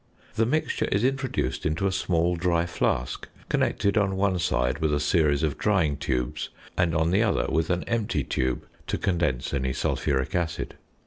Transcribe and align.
The 0.33 0.47
mixture 0.47 0.87
is 0.91 1.03
introduced 1.03 1.63
into 1.63 1.85
a 1.85 1.91
small 1.91 2.35
dry 2.35 2.65
flask 2.65 3.29
connected 3.49 3.99
on 3.99 4.15
one 4.15 4.39
side 4.39 4.79
with 4.79 4.91
a 4.95 4.99
series 4.99 5.43
of 5.43 5.59
drying 5.59 5.95
tubes, 5.95 6.49
and 6.75 6.95
on 6.95 7.11
the 7.11 7.21
other 7.21 7.45
with 7.49 7.69
an 7.69 7.83
empty 7.83 8.23
tube 8.23 8.65
(to 8.87 8.97
condense 8.97 9.53
any 9.53 9.73
sulphuric 9.73 10.33
acid). 10.33 10.73